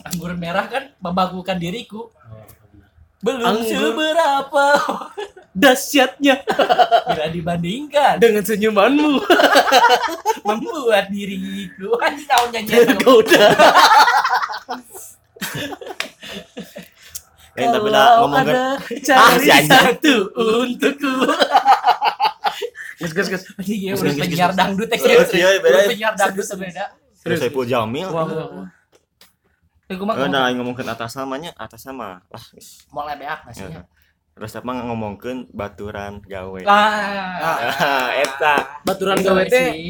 [0.00, 2.10] anggur merah kan membagukan diriku.
[3.20, 3.68] Belum Anggur.
[3.68, 4.66] seberapa.
[5.60, 6.40] Dahsyatnya.
[7.12, 8.16] Bila dibandingkan.
[8.16, 9.20] Dengan senyumanmu.
[10.44, 11.96] membuat diriku.
[12.00, 13.44] Anjing tahun nyanyian Tergoda.
[17.60, 18.76] Eh tapi ngomong kan Ah,
[19.36, 19.68] cari anjing.
[19.68, 21.12] satu untukku.
[23.00, 23.42] Gus gus gus.
[23.60, 24.98] Iya, Gus, udah gus, gus, penyiar dangdut ya.
[25.24, 25.72] Iya, beda.
[25.72, 26.84] Udah penyiar dangdut beda.
[27.20, 28.08] terus saya pul jamil.
[28.08, 28.68] Eh, gua mah
[29.88, 32.42] Eh, ngomong- dah ngomong ke atas namanya atas sama lah
[32.88, 33.82] mau lebeak nasinya.
[33.82, 33.84] Ya.
[34.30, 39.84] terus apa ngomongkeun baturan gawe Ah, eta Baturan gawe teh sih.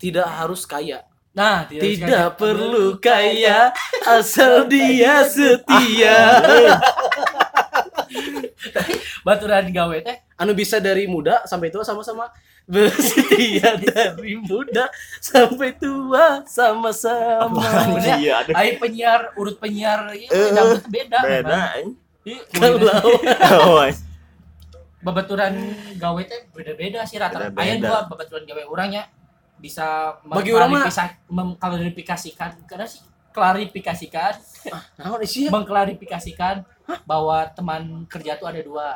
[0.00, 1.04] tidak harus kaya.
[1.32, 3.72] Nah, Tidak perlu kaya
[4.04, 6.18] asal dia setia.
[9.26, 12.26] baturan gawe teh Anu bisa dari muda sampai tua sama-sama?
[12.66, 17.62] Bersetia dari muda sampai tua sama-sama.
[18.18, 18.42] Iya
[18.76, 21.18] penyiar urut penyiar iya, Eh, dangdut beda.
[21.22, 21.62] beda.
[22.22, 22.78] Iya, Kalau
[25.02, 25.54] babaturan
[25.98, 27.50] gawe teh beda-beda sih rata.
[27.54, 29.06] Aya dua babaturan gawe urangnya
[29.62, 34.34] bisa Bagi orang mah- mengklarifikasi- mengklarifikasikan karena sih klarifikasikan
[35.22, 35.46] sih?
[35.48, 36.66] mengklarifikasikan
[37.04, 38.88] bahwa teman kerja tuh ada dua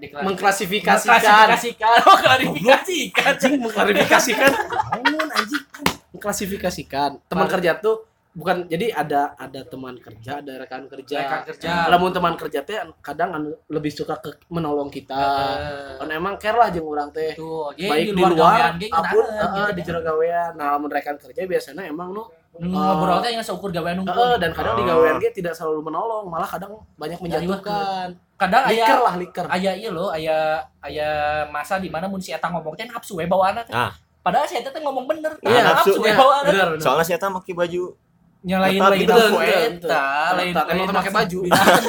[0.00, 1.12] Mengklasifikasikan.
[1.12, 4.50] mengklasifikasikan oh klarifikasikan Anjing mengklarifikasikan.
[4.90, 5.62] Anjing?
[6.10, 7.10] Mengklasifikasikan.
[7.26, 11.18] Teman kerja tuh bukan jadi ada ada teman kerja, ada rekan kerja.
[11.18, 11.70] Rekan kerja.
[11.86, 15.18] Lamun teman kerja teh kadang anu lebih suka ke menolong kita.
[15.56, 17.34] Eh, Kan emang care lah jeung urang teh.
[17.34, 19.84] tuh baik di luar apun gitu di ya.
[19.84, 23.98] jero gawean nah lamun rekan kerja biasanya emang nu Nu ngobrol teh yang seukur gawean
[23.98, 24.90] unggul dan kadang di Oh.
[24.92, 29.70] gawean ge tidak selalu menolong malah kadang banyak menjatuhkan kadang liker aya lah liker aya
[29.72, 31.08] ieu loh aya aya
[31.46, 33.94] masa di mana mun si eta ngomong teh nafsu we bawaana teh Ah.
[34.20, 37.38] padahal si eta teh ngomong bener tah Iya, nafsu we iya, bener soalnya saya tahu
[37.38, 37.82] pakai baju
[38.40, 39.42] nyalain betul, betul.
[39.44, 41.38] eta lain lain pakai baju.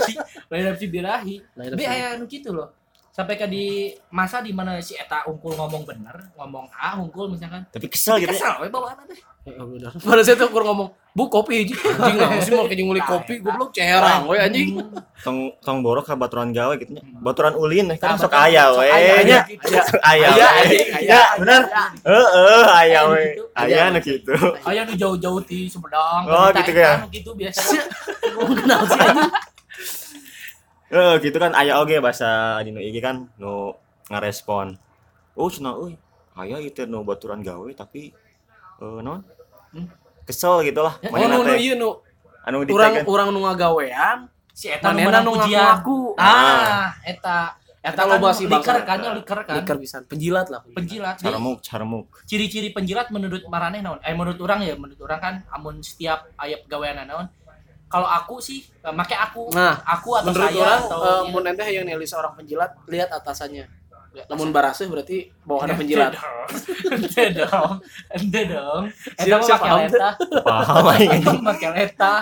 [0.52, 1.96] lain nafsu birahi Lain tapi nafsu.
[1.96, 2.68] aya anu gitu loh
[3.12, 3.66] sampai ke di
[4.08, 8.30] masa di mana si eta unggul ngomong bener ngomong A unggul misalkan tapi kesel gitu
[8.30, 9.20] ya kesel we bawaana teh.
[9.98, 13.42] Pada saya tuh kur ngomong, "Bu, kopi hiji." Anjing lah, sih mau kayak ngulik kopi,
[13.42, 14.78] goblok cerang we anjing.
[15.18, 18.42] tong tong borok ka baturan gawe gitu nya baturan ulin eh, kan Nah, sok betul.
[18.44, 18.86] aya Sok we
[19.26, 19.66] nya gitu.
[19.98, 20.46] aya Aya, we.
[20.46, 21.62] anjing, aya, ya bener
[22.04, 22.30] heeh
[22.64, 23.44] aya Aya we gitu.
[23.56, 26.94] aya nu kitu aya nu jauh-jauh di Sumedang Oh, gitu ya?
[27.08, 27.82] gitu biasanya
[28.62, 29.10] Kenal sih.
[30.92, 33.72] Eh gitu kan aya oge bahasa di nu IG kan nu
[34.12, 34.76] ngarespon.
[35.40, 35.96] Oh cenah euy
[36.36, 38.12] aya itu nu baturan gawe tapi
[38.84, 39.24] eh naon?
[39.72, 39.88] Hmm?
[40.28, 41.90] kesel gitu lah Oh, Manehna nu nu teh ieu nu.
[42.42, 44.18] anu urang ditekan urang nu ngagawean,
[44.50, 45.78] si eta menang nu pujian.
[45.78, 46.00] ngaku-ngaku.
[46.18, 46.90] ah.
[47.06, 47.40] Eta.
[47.82, 48.86] Eta loba sih liker bangsa.
[48.86, 49.56] kan ya liker kan.
[49.58, 50.62] Liker pisan, penjilat lah.
[50.70, 51.18] penjilat.
[51.18, 52.06] Carmuk carmuk.
[52.30, 53.98] Ciri-ciri penjilat menurut maraneh naon?
[54.06, 57.26] Eh menurut orang ya menurut orang kan amun setiap aya pegawaian naon
[57.92, 61.30] kalau aku sih eh, make aku Nah, aku atau menurut saya orang atau eh, iya.
[61.30, 63.68] mun ente yang nilai seorang penjilat, lihat atasannya.
[64.12, 66.12] Lihat Namun barasih berarti bawahanna penjilat.
[66.88, 67.80] Ente dong,
[68.16, 68.84] ente dong.
[69.16, 70.10] Siap, make paham, leta,
[70.44, 72.14] paham aing make leta.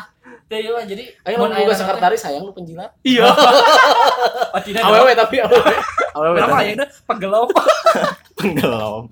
[0.50, 2.90] Jadi Ayo nama teh- sekretaris sayang nu penjilat.
[3.06, 3.30] Iya.
[4.50, 4.82] Oh, tidak.
[4.82, 6.42] Awewe tapi awewe.
[6.42, 6.54] Tapi.
[6.58, 7.46] aya teh penggelom?
[8.34, 9.06] penggelam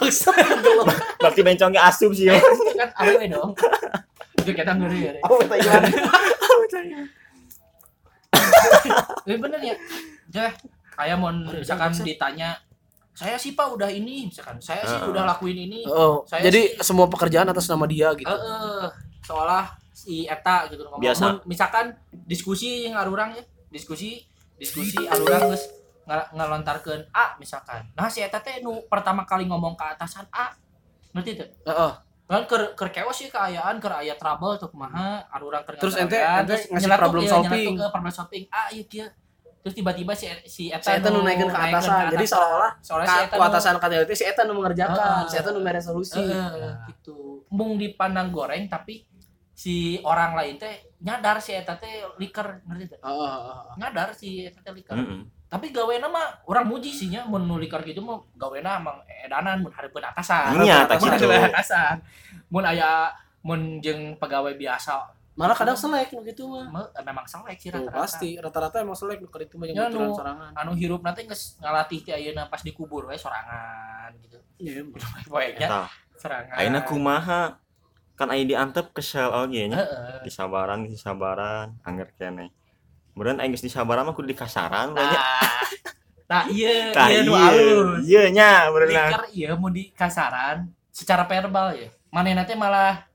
[0.00, 0.88] Bangsa pengelom.
[1.20, 2.40] berarti bencongnya asup sih ya
[2.74, 3.52] kan awewe dong.
[4.46, 5.12] Itu kita ngeri ya.
[5.20, 5.84] Awewe Thailand.
[9.24, 9.76] Tapi bener ya.
[10.28, 10.50] Jah,
[10.92, 12.54] kayak mau misalkan ditanya
[13.10, 15.08] saya sih pak udah ini misalkan saya sih Heeh.
[15.08, 18.28] udah lakuin ini Oh, Saya jadi sih- semua pekerjaan atas nama dia gitu.
[18.28, 18.86] Heeh,
[19.22, 21.00] seolah si eta gitu ngomong.
[21.00, 21.40] Biasa.
[21.48, 24.20] Misalkan diskusi yang arurang ya, diskusi
[24.54, 25.64] diskusi arurang geus
[26.04, 27.88] nga- ngelontarkeun A misalkan.
[27.96, 30.52] Nah si eta teh nu pertama kali ngomong ke atasan A.
[31.10, 31.48] Ngerti teu?
[31.64, 31.92] Heeh.
[32.26, 36.18] Kan keur keur keos sih keayaan keur aya trouble tuh kumaha arurang keur Terus ente-
[36.18, 37.72] ente terus ngasih problem ieu, solving.
[37.72, 39.06] ke problem solving A ieu kieu.
[39.62, 42.06] Terus tiba-tiba si si eta Si eta nu naikeun ke naikeun atasan.
[42.08, 45.26] Jadi seolah-olah soalnya si Ka- eta atasan kata itu si eta nu mengerjakan, Heeh.
[45.26, 46.18] si eta nu mere solusi.
[46.20, 47.46] Heeh, gitu.
[47.48, 49.06] Mung dipandang goreng tapi
[49.52, 52.98] si orang lain teh nyadar si eta teh liker ngerti teh?
[53.00, 53.62] Heeh, heeh.
[53.76, 54.98] Nyadar si eta teh liker.
[55.46, 59.62] Tapi gawena mah orang muji sih nya mun nu liker gitu mah gawena emang edanan
[59.62, 60.58] mun hareupeun atasan.
[60.58, 61.94] Iya, Mun hareupeun atasan.
[62.48, 65.06] Mun aya mun jeung pegawai biasa
[65.36, 68.96] malah kadang selek nu gitu mah Me- memang selek sih Tuh, rata-rata pasti rata-rata emang
[68.96, 72.48] selek nu itu mah Ya, baturan nu- sorangan anu hirup nanti nges ngalatih ti ayeuna
[72.48, 74.96] pas dikubur we sorangan gitu iya emang.
[75.30, 75.68] poeknya
[76.16, 77.42] sorangan ayeuna kumaha?
[78.16, 79.76] Kan aya diantep kesel oge nya.
[79.76, 80.24] Heeh.
[80.24, 82.48] Disabaran, disabaran, anger kene.
[83.16, 85.16] Kemudian aing geus disabaran mah kudu dikasaran banyak.
[85.16, 85.64] nah
[86.28, 88.00] nah iya Tah iya nu iya, alus.
[88.04, 89.24] iya nya berenang.
[89.32, 91.88] iya mau di kasaran secara verbal ya.
[92.12, 93.08] Mana nanti malah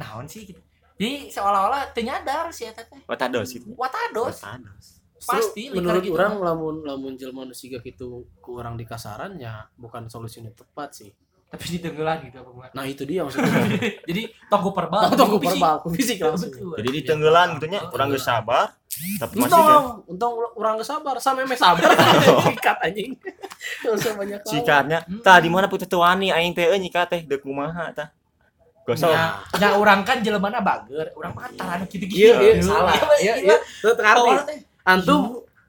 [0.00, 0.64] naon sih gitu.
[0.96, 3.04] Jadi seolah-olah teu nyadar si eta teh.
[3.04, 3.68] Watados itu.
[3.76, 4.40] watados.
[4.40, 4.86] Watados.
[5.24, 8.84] pasti Justru liker menurut gitu orang lamun lamun jelema nu siga kitu ku orang di
[8.84, 11.12] kasaran ya bukan solusi nu tepat sih.
[11.48, 13.52] Tapi di tenggelan gitu apa nah itu dia maksudnya.
[14.10, 15.00] Jadi tonggo verbal.
[15.16, 15.60] Tunggu fisik.
[15.60, 16.50] verbal fisik langsung.
[16.76, 18.74] Jadi di tenggelan gitu nya, urang geus sabar,
[19.18, 19.82] tapi masih untung kan?
[20.10, 21.14] untung orang gak sabar.
[21.18, 21.90] Sampai mes sabar.
[22.46, 23.10] Sikat anjing.
[23.84, 24.98] Usah banyak sikatnya.
[25.06, 25.22] Hmm.
[25.22, 28.08] Tah di mana putih tuani aing teh nyikat teh deuk kumaha tah.
[28.84, 29.08] Gosok.
[29.08, 31.10] nya nya urang kan jelemana bager.
[31.16, 32.28] Urang mah antara anu kitu-kitu.
[32.28, 32.52] Iya iya.
[32.60, 32.94] Salah.
[33.18, 35.20] Iya iya Awalnya ngerti teh antum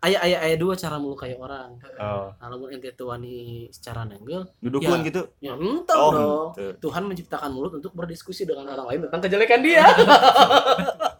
[0.05, 3.35] ayah ayah ayah dua cara melukai orang Oh, kalau ente tuani
[3.69, 5.05] secara nenggel dudukun Ya.
[5.05, 5.21] gitu.
[5.39, 6.69] ya entah Oh, dong henteu.
[6.79, 9.85] Tuhan menciptakan mulut untuk berdiskusi dengan orang lain tentang kejelekan dia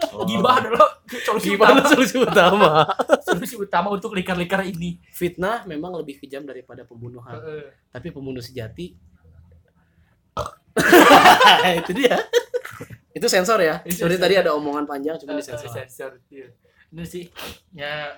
[0.08, 0.24] Oh.
[0.24, 0.80] gibah dulu
[1.20, 2.72] solusi gimana utama solusi utama
[3.28, 7.68] solusi utama untuk likar-likar ini fitnah memang lebih kejam daripada pembunuhan Heeh.
[7.90, 8.96] tapi pembunuh sejati
[11.80, 12.16] itu dia
[13.12, 14.12] itu sensor ya sensor.
[14.16, 16.48] tadi ada omongan panjang cuma Eh, disensor sensor iya.
[16.90, 17.24] ini sih
[17.72, 18.16] ya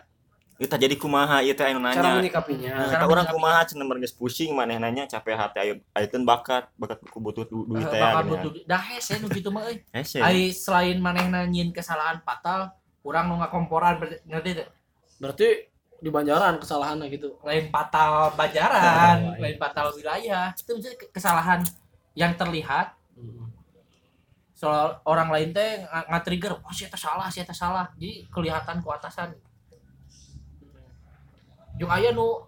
[0.60, 2.18] Tah jadi kumaha ieu teh anu cara nanya.
[2.18, 3.38] menyikapinya Nah, Cara eta urang menyikapi.
[3.38, 7.64] kumaha cenah geus pusing maneh nanya capek hati ayo ayeun bakat, bakat ku butuh du-
[7.64, 8.02] duit eh, teh.
[8.02, 8.32] bakal gini.
[8.34, 10.18] butuh dah hese nu gitu mah euy Hese.
[10.18, 14.68] ai selain manehna nyieun kesalahan fatal urang nu ngakomporan ngerti teh
[15.16, 15.48] berarti
[15.96, 21.62] di Banjaran kesalahannya gitu lain fatal bajaran lain fatal wilayah itu maksudnya ke- kesalahan
[22.14, 22.98] yang terlihat
[24.52, 28.82] soal orang lain teh nga- nge-trigger oh si eta salah si eta salah jadi kelihatan
[28.82, 29.38] ku atasan
[31.78, 32.42] Yung aya nu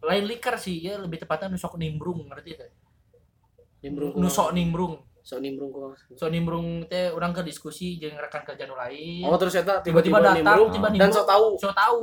[0.00, 2.70] lain liker sih ya lebih tepatnya nu sok nimbrung ngerti teh
[3.80, 4.94] nimbrung nu sok nimbrung.
[5.22, 5.94] Sok nimbrung kumaha.
[6.12, 9.22] sok nimbrung teh orang ke diskusi jeung rekan kerja nu lain.
[9.22, 10.68] Oh terus eta tiba-tiba tiba-tiba datang nimbrung.
[10.70, 11.14] tiba dan nimbrung.
[11.14, 12.00] sok tahu sok tahu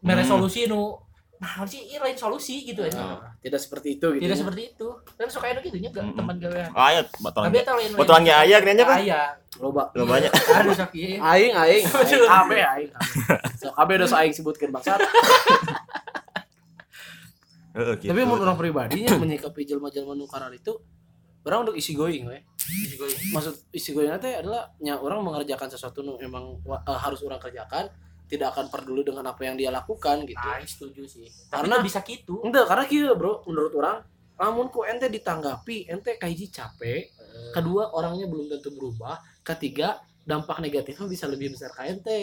[0.00, 0.30] mere Hmm.
[0.30, 0.98] solusi nu
[1.34, 4.40] nah sih ini lain solusi gitu aja Nah, tidak seperti itu gitu tidak ya.
[4.40, 4.86] seperti itu.
[5.12, 6.14] Kan suka enak gitu nya Mm-mm.
[6.14, 6.70] teman gawean.
[6.70, 7.46] Oh, aya baturan.
[7.46, 8.96] tapi eta lain Baturan ge aya Pak.
[8.96, 9.20] aya.
[9.54, 9.82] Loba.
[9.92, 10.30] Lo banyak.
[10.30, 11.84] aduh sakit aing aing.
[12.24, 12.90] Abe aing
[13.54, 14.98] so abe udah so aing sebutkeun bangsat
[17.74, 18.10] Heeh, gitu.
[18.14, 20.78] tapi menurut orang pribadinya menyikapi jelma-jelma nu karar itu
[21.44, 22.38] orang untuk isi going we
[23.34, 27.90] maksud isi going teh adalah nya orang mengerjakan sesuatu nu emang eh, harus orang kerjakan
[28.24, 30.40] tidak akan peduli dengan apa yang dia lakukan gitu.
[30.40, 31.28] Nah setuju sih.
[31.52, 32.40] Karena- bisa gitu.
[32.40, 34.00] Enggak karena kieu bro menurut orang
[34.34, 37.06] namun ku ente ditanggapi ente kaiji capek
[37.54, 42.22] kedua orangnya belum tentu berubah ketiga dampak negatifnya bisa lebih besar ke ente.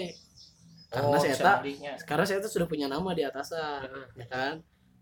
[0.91, 1.63] Karena Oh, saya tak
[2.03, 3.87] karena saya tuh sudah punya nama di atasan
[4.17, 4.59] ya kan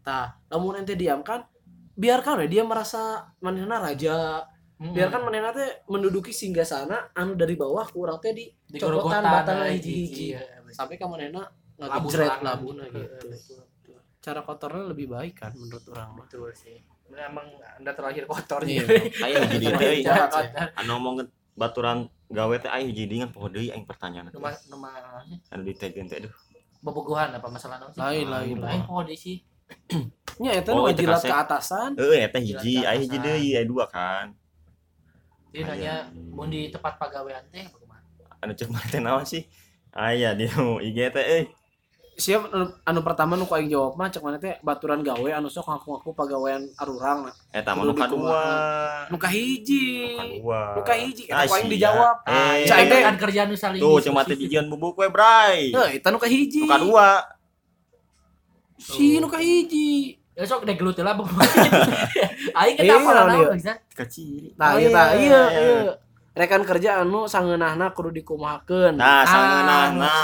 [0.10, 1.46] tah namun ente diamkan
[1.94, 4.42] biarkan we dia merasa manehna raja
[4.80, 4.96] Hmm.
[4.96, 8.48] biarkan manehna teh menduduki singgah sana anu dari bawah kurang teh di
[8.80, 10.32] gorogotan batang hiji-hiji.
[10.32, 10.40] iya.
[10.72, 12.40] sampai ka manehna banget.
[12.40, 14.00] labuna gitu betul, betul.
[14.24, 16.80] cara kotornya lebih baik kan menurut orang mah betul sih
[17.12, 17.44] emang
[17.76, 18.88] anda terlahir kotor Iya.
[18.88, 20.00] jadi Aya hiji deui.
[20.80, 21.28] Anu ngomong
[21.60, 24.32] baturan gawe teh aya hiji deui ngan poho deui aing pertanyaan.
[24.32, 24.96] Numah numah
[25.52, 26.32] Anu ditegeun teh aduh.
[26.80, 28.00] bobogohan apa masalah naon sih?
[28.00, 29.44] Lain, lain, Lain oh deh sih.
[30.38, 34.32] Nya eta Oh, jilat ke atasan Heeh eta hiji, aya hiji deui, aya dua kan.
[35.50, 35.94] Jadi nanya
[36.30, 38.00] mun di tempat pagawean teh kumaha?
[38.40, 39.44] Anu cek mana teh naon sih?
[39.90, 41.46] Aya di IG teh euy.
[42.16, 45.66] siap anu, anu pertama nu aing jawab mah cek mana teh baturan gawe anu sok
[45.66, 48.44] ngaku-ngaku pagawean arurang Eta mah Kudu nu kadua.
[49.08, 50.20] nu kahiji
[50.76, 53.00] Nu kahiji Ah, eta ku aing dijawab Eh, Cai teh.
[53.02, 55.72] kan kerjaan nu saling Tuh cuma teh dijian bubuk we, Bray.
[55.72, 57.24] Heuh, eta nu kahiji Nu kadua.
[58.80, 61.20] Si nu kahiji Ya sok deh gelut lah.
[62.56, 63.76] Aing Eh, kita apa lah bisa.
[63.94, 64.56] Kecil.
[64.56, 65.94] nah Oh, iya iya iya iya.
[66.32, 69.28] rekan kerja anu sangeunahna kudu dikumahakeun Nah, Ah, nah.
[69.28, 70.16] sangeunahna.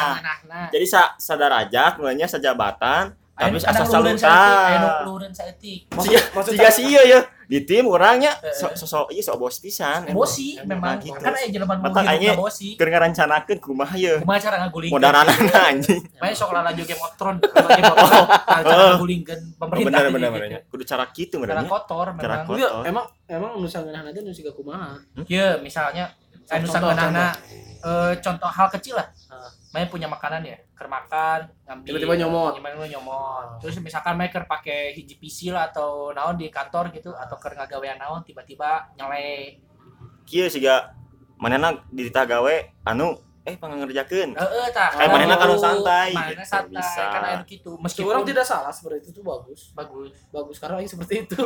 [0.72, 5.04] Jadi sa sadarajat mulanya sajabatan tapi asa nu luhureun saeutik, aya nu saluta.
[5.04, 5.80] luhureun saeutik.
[5.91, 10.10] Siga siga sia ya, ya di tim orangnya Eh, so so ieu so bos pisan.
[10.10, 11.14] Bosi memang gitu.
[11.16, 12.74] kan aya jelema nu hidupna bosi.
[12.74, 14.18] Keur ngarancanakeun kumaha ye.
[14.20, 14.92] Kumaha cara ngaguling?
[14.92, 16.02] Modaranana anjing.
[16.18, 18.30] Makanya sok lalajo Game of Thrones, kalau Game of Thrones,
[18.66, 19.86] cara ngagulingkeun pemerintah.
[19.88, 20.42] bener bener gitu.
[20.42, 20.60] bener.
[20.68, 21.70] Kudu cara kitu Cara benernya.
[21.70, 22.40] kotor Cara memang.
[22.44, 22.58] kotor.
[22.58, 26.10] Iya, emang emang nu sangeunahna teh nu siga kumaha Iya, misalnya
[26.46, 27.26] anu Contoh, sangeunahna
[27.82, 29.08] eh contoh hal kecil lah.
[29.76, 32.56] Main punya makanan ya, keur makan, ngambil Tiba-tiba nyomot.
[32.56, 33.60] Tiba-tiba nyomot.
[33.60, 37.60] Terus misalkan main keur pakai hiji PC lah atau naon di kantor gitu atau keur
[37.60, 39.60] ngagawean naon tiba-tiba nyele.
[40.24, 40.96] Kieu siga
[41.36, 42.56] manehna di gawe
[42.88, 44.90] anu eh pangangerjakeun Heeh tah.
[44.90, 47.04] Kayak manehna kan santai, Manehna gitu, santai bisa.
[47.14, 47.72] kan kitu.
[47.78, 49.70] Meski Meskipun orang tidak salah seperti itu tuh bagus.
[49.78, 50.18] bagus.
[50.34, 51.38] Bagus karena yang seperti itu.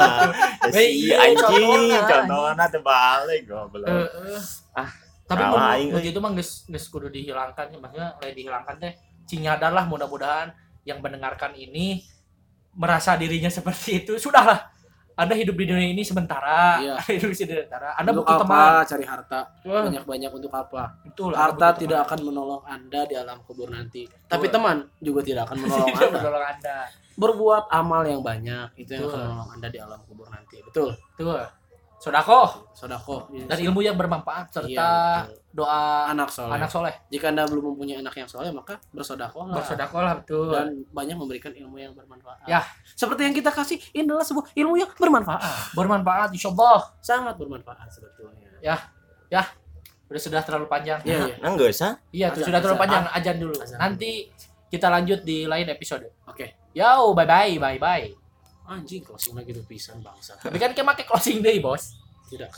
[0.72, 4.40] si iya, anjing contohna, contohna teu balik goblok Heeh.
[4.72, 4.88] Ah,
[5.28, 5.84] tapi menurut euy.
[5.92, 8.92] begitu mah geus geus kudu dihilangkan ya maksudnya lain dihilangkan teh
[9.24, 10.48] cinyadar lah mudah-mudahan
[10.82, 12.00] yang mendengarkan ini
[12.72, 14.72] merasa dirinya seperti itu sudahlah
[15.12, 16.94] anda hidup di dunia ini sementara Iya.
[17.10, 19.40] hidup di sementara anda untuk butuh apa teman cari harta?
[19.60, 20.82] Banyak-banyak untuk apa?
[21.02, 22.06] betul Harta tidak teman.
[22.06, 24.06] akan menolong Anda di alam kubur nanti.
[24.06, 24.54] Tapi Betul.
[24.54, 26.18] teman juga tidak akan menolong Tidak Anda.
[26.22, 26.76] menolong anda
[27.18, 29.26] Berbuat amal yang banyak itu yang akan Betul.
[29.26, 30.56] menolong Anda di alam kubur nanti.
[30.62, 30.88] Betul.
[31.18, 31.34] tuh
[31.98, 33.26] sodako Sodako.
[33.46, 34.88] dan ilmu yang bermanfaat serta Iya,
[35.50, 36.54] doa anak soleh.
[36.54, 40.86] anak soleh Jika Anda belum mempunyai anak yang soleh, maka bersodako bersodako lah betul dan
[40.88, 42.46] banyak memberikan ilmu yang bermanfaat.
[42.46, 42.62] Ya.
[42.94, 45.74] Seperti yang kita kasih, ini adalah sebuah ilmu yang bermanfaat.
[45.74, 48.46] bermanfaat insyaallah Sangat bermanfaat sebetulnya.
[50.08, 51.36] udah sudah terlalu panjang Iya, iya.
[51.44, 53.54] nang geus ha Iya, sudah terlalu panjang ajan dulu.
[53.60, 53.76] Azan.
[53.76, 54.32] Nanti
[54.70, 56.08] kita lanjut di lain episode.
[56.24, 56.56] Oke.
[56.72, 58.27] Yo, bye bye, bye bye.
[58.68, 60.36] Anjing closing lagi tuh pisan bangsa.
[60.36, 61.96] Tapi kan kayak make closing day, bos.
[62.28, 62.52] Tidak